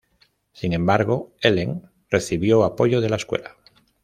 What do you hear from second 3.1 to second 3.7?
la escuela.